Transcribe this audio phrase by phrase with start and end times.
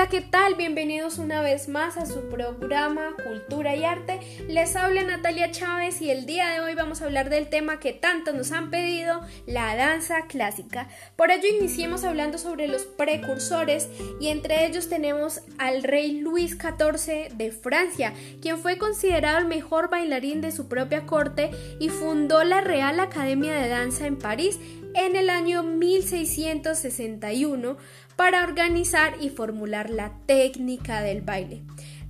[0.00, 0.54] Hola, ¿qué tal?
[0.54, 4.18] Bienvenidos una vez más a su programa Cultura y Arte.
[4.48, 7.92] Les habla Natalia Chávez y el día de hoy vamos a hablar del tema que
[7.92, 10.88] tanto nos han pedido, la danza clásica.
[11.16, 17.34] Por ello iniciemos hablando sobre los precursores y entre ellos tenemos al rey Luis XIV
[17.34, 22.62] de Francia, quien fue considerado el mejor bailarín de su propia corte y fundó la
[22.62, 24.58] Real Academia de Danza en París
[24.94, 27.76] en el año 1661
[28.20, 31.62] para organizar y formular la técnica del baile.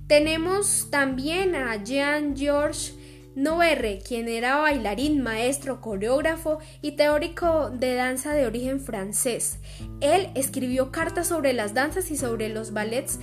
[0.07, 2.97] Tenemos también a Jean-Georges
[3.33, 9.59] Noverre, quien era bailarín, maestro, coreógrafo y teórico de danza de origen francés.
[10.01, 13.17] Él escribió cartas sobre las danzas y sobre los ballets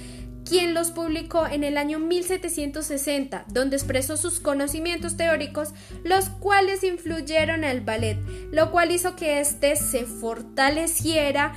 [0.48, 7.64] quien los publicó en el año 1760, donde expresó sus conocimientos teóricos, los cuales influyeron
[7.64, 8.16] al ballet,
[8.50, 11.52] lo cual hizo que éste se fortaleciera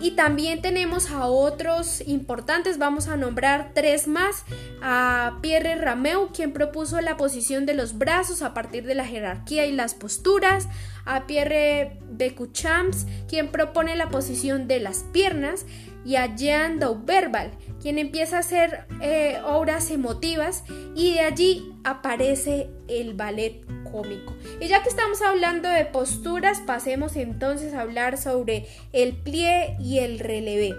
[0.00, 4.44] y también tenemos a otros importantes, vamos a nombrar tres más,
[4.80, 9.66] a Pierre Rameu, quien propuso la posición de los brazos a partir de la jerarquía
[9.66, 10.68] y las posturas,
[11.04, 15.64] a Pierre Becuchamps, quien propone la posición de las piernas,
[16.04, 17.50] y a Jean Dauberval,
[17.82, 20.64] quien empieza a hacer eh, obras emotivas.
[20.94, 24.34] Y de allí aparece el ballet cómico.
[24.60, 29.98] Y ya que estamos hablando de posturas, pasemos entonces a hablar sobre el plie y
[29.98, 30.74] el relevé.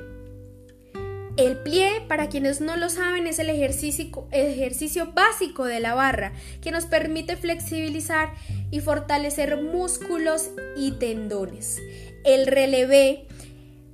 [1.38, 6.34] El plie, para quienes no lo saben, es el ejercicio, ejercicio básico de la barra
[6.62, 8.34] que nos permite flexibilizar
[8.72, 11.80] y fortalecer músculos y tendones.
[12.26, 13.26] El relevé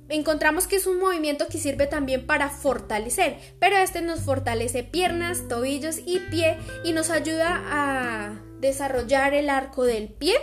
[0.08, 5.48] encontramos que es un movimiento que sirve también para fortalecer, pero este nos fortalece piernas,
[5.48, 10.36] tobillos y pie y nos ayuda a desarrollar el arco del pie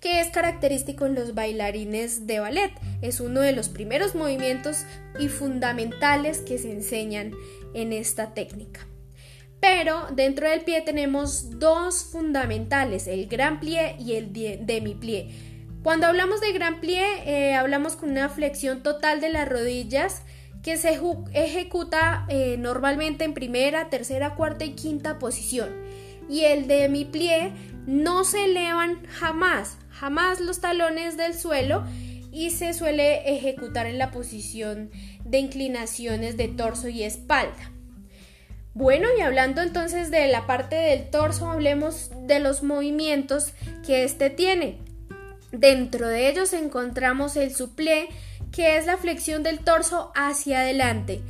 [0.00, 2.72] que es característico en los bailarines de ballet.
[3.02, 4.84] Es uno de los primeros movimientos
[5.18, 7.32] y fundamentales que se enseñan
[7.74, 8.86] en esta técnica.
[9.60, 15.30] Pero dentro del pie tenemos dos fundamentales, el gran plie y el demi plie.
[15.82, 20.22] Cuando hablamos de gran plie, eh, hablamos con una flexión total de las rodillas
[20.62, 20.98] que se
[21.32, 25.79] ejecuta eh, normalmente en primera, tercera, cuarta y quinta posición
[26.30, 27.52] y el de mi plie
[27.86, 31.84] no se elevan jamás, jamás los talones del suelo
[32.32, 34.90] y se suele ejecutar en la posición
[35.24, 37.72] de inclinaciones de torso y espalda.
[38.72, 43.52] Bueno, y hablando entonces de la parte del torso, hablemos de los movimientos
[43.84, 44.78] que éste tiene.
[45.50, 48.08] Dentro de ellos encontramos el suplé,
[48.52, 51.20] que es la flexión del torso hacia adelante,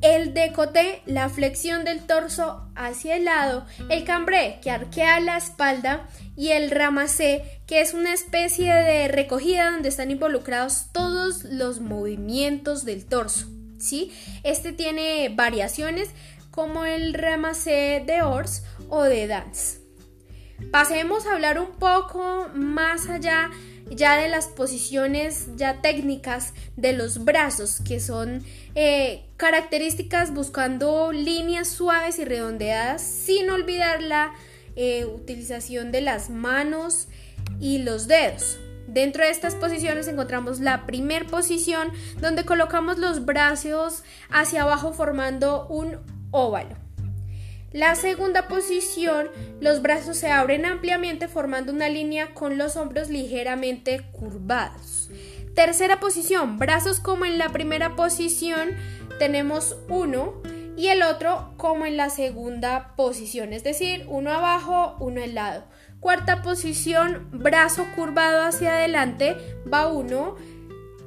[0.00, 6.08] el decote, la flexión del torso hacia el lado, el cambré, que arquea la espalda,
[6.36, 12.84] y el ramacé, que es una especie de recogida donde están involucrados todos los movimientos
[12.84, 13.48] del torso.
[13.78, 14.12] ¿sí?
[14.44, 16.10] Este tiene variaciones
[16.50, 19.80] como el ramacé de Ors o de Dance.
[20.72, 23.50] Pasemos a hablar un poco más allá
[23.90, 28.44] ya de las posiciones ya técnicas de los brazos, que son
[28.74, 34.32] eh, características buscando líneas suaves y redondeadas, sin olvidar la
[34.76, 37.08] eh, utilización de las manos
[37.60, 38.58] y los dedos.
[38.86, 41.88] Dentro de estas posiciones encontramos la primer posición
[42.20, 45.98] donde colocamos los brazos hacia abajo formando un
[46.30, 46.87] óvalo.
[47.72, 49.28] La segunda posición,
[49.60, 55.10] los brazos se abren ampliamente formando una línea con los hombros ligeramente curvados.
[55.54, 58.70] Tercera posición, brazos como en la primera posición
[59.18, 60.40] tenemos uno
[60.78, 65.64] y el otro como en la segunda posición, es decir, uno abajo, uno al lado.
[66.00, 69.36] Cuarta posición, brazo curvado hacia adelante,
[69.70, 70.36] va uno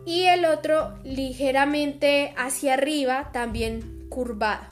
[0.06, 4.68] y el otro ligeramente hacia arriba, también curvado.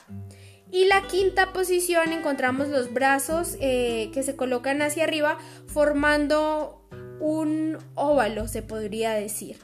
[0.72, 6.86] Y la quinta posición encontramos los brazos eh, que se colocan hacia arriba formando
[7.20, 9.58] un óvalo, se podría decir.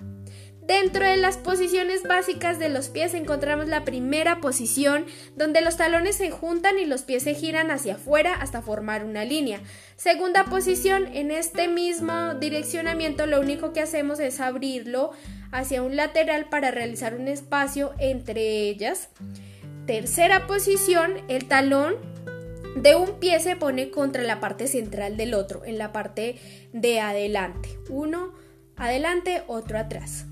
[0.67, 5.07] Dentro de las posiciones básicas de los pies encontramos la primera posición
[5.37, 9.25] donde los talones se juntan y los pies se giran hacia afuera hasta formar una
[9.25, 9.61] línea.
[9.95, 15.13] Segunda posición, en este mismo direccionamiento lo único que hacemos es abrirlo
[15.53, 19.11] hacia un lateral para realizar un espacio entre ellas.
[19.87, 21.95] Tercera posición, el talón
[22.75, 26.41] de un pie se pone contra la parte central del otro, en la parte
[26.73, 27.79] de adelante.
[27.89, 28.35] Uno
[28.77, 30.27] adelante, otro atrás.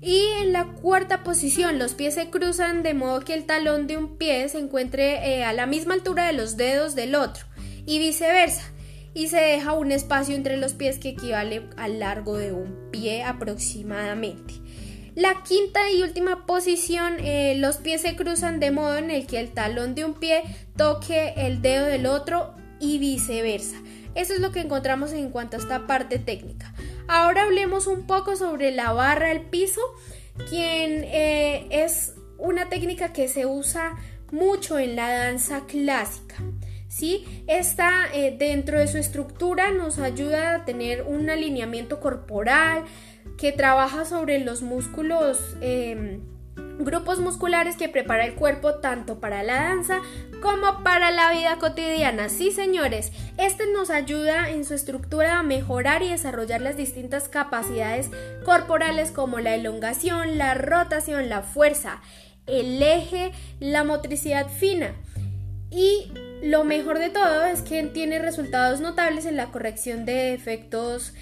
[0.00, 3.96] Y en la cuarta posición, los pies se cruzan de modo que el talón de
[3.96, 7.46] un pie se encuentre eh, a la misma altura de los dedos del otro
[7.86, 8.72] y viceversa.
[9.14, 13.22] Y se deja un espacio entre los pies que equivale al largo de un pie
[13.22, 14.54] aproximadamente.
[15.16, 19.40] La quinta y última posición, eh, los pies se cruzan de modo en el que
[19.40, 20.42] el talón de un pie
[20.76, 23.76] toque el dedo del otro y viceversa.
[24.14, 26.74] Eso es lo que encontramos en cuanto a esta parte técnica.
[27.08, 29.80] Ahora hablemos un poco sobre la barra al piso,
[30.50, 33.96] quien eh, es una técnica que se usa
[34.30, 36.36] mucho en la danza clásica.
[36.88, 37.44] ¿sí?
[37.46, 42.84] Esta eh, dentro de su estructura nos ayuda a tener un alineamiento corporal
[43.38, 46.20] que trabaja sobre los músculos, em,
[46.78, 50.00] grupos musculares que prepara el cuerpo tanto para la danza
[50.42, 52.28] como para la vida cotidiana.
[52.28, 58.10] Sí, señores, este nos ayuda en su estructura a mejorar y desarrollar las distintas capacidades
[58.44, 62.00] corporales como la elongación, la rotación, la fuerza,
[62.46, 64.94] el eje, la motricidad fina.
[65.70, 66.12] Y
[66.42, 71.12] lo mejor de todo es que tiene resultados notables en la corrección de efectos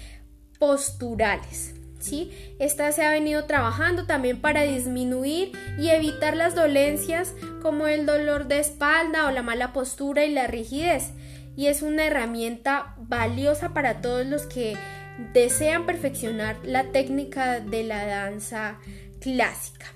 [0.59, 1.74] posturales.
[2.59, 8.47] Esta se ha venido trabajando también para disminuir y evitar las dolencias como el dolor
[8.47, 11.11] de espalda o la mala postura y la rigidez.
[11.55, 14.77] Y es una herramienta valiosa para todos los que
[15.33, 18.77] desean perfeccionar la técnica de la danza
[19.21, 19.87] clásica.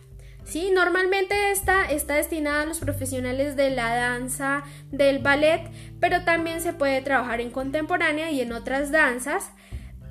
[0.45, 0.71] ¿sí?
[0.73, 5.69] Normalmente esta está destinada a los profesionales de la danza, del ballet,
[5.99, 9.51] pero también se puede trabajar en contemporánea y en otras danzas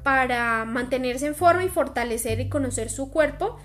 [0.09, 3.59] para mantenerse en forma y fortalecer y conocer su cuerpo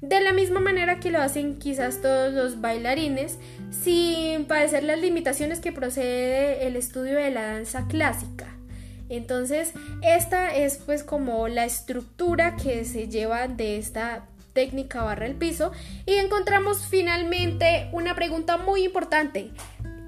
[0.00, 3.36] de la misma manera que lo hacen quizás todos los bailarines
[3.72, 8.46] sin padecer las limitaciones que procede el estudio de la danza clásica.
[9.08, 9.72] Entonces,
[10.02, 15.72] esta es pues como la estructura que se lleva de esta técnica barra el piso
[16.06, 19.50] y encontramos finalmente una pregunta muy importante.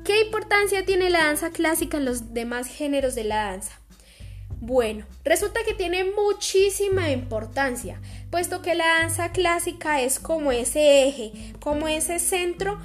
[0.04, 3.79] ¿Qué importancia tiene la danza clásica en los demás géneros de la danza?
[4.60, 7.98] Bueno, resulta que tiene muchísima importancia,
[8.30, 12.78] puesto que la danza clásica es como ese eje, como ese centro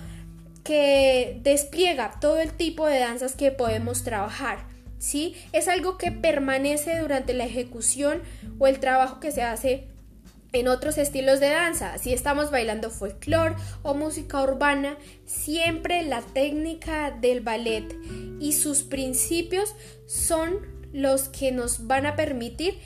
[0.64, 4.74] que despliega todo el tipo de danzas que podemos trabajar.
[4.98, 5.36] ¿Sí?
[5.52, 8.24] Es algo que permanece durante la ejecución
[8.58, 9.88] o el trabajo que se hace
[10.54, 11.98] en otros estilos de danza.
[11.98, 17.94] Si estamos bailando folclore o música urbana, siempre la técnica del ballet
[18.40, 19.76] y sus principios
[20.08, 22.80] son los que nos van a permitir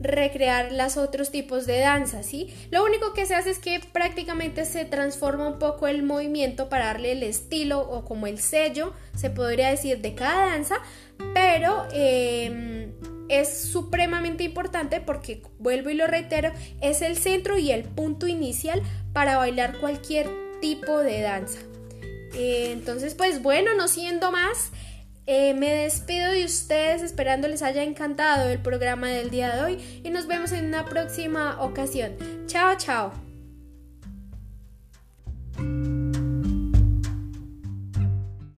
[0.00, 2.52] recrear los otros tipos de danza, ¿sí?
[2.70, 6.86] Lo único que se hace es que prácticamente se transforma un poco el movimiento para
[6.86, 10.76] darle el estilo o como el sello, se podría decir, de cada danza,
[11.32, 12.92] pero em,
[13.28, 18.82] es supremamente importante porque, vuelvo y lo reitero, es el centro y el punto inicial
[19.12, 20.28] para bailar cualquier
[20.60, 21.60] tipo de danza.
[22.34, 24.70] Eh, entonces, pues bueno, no siendo más,
[25.26, 30.00] eh, me despido de ustedes esperando les haya encantado el programa del día de hoy
[30.04, 32.12] y nos vemos en una próxima ocasión.
[32.46, 33.33] Chao, chao.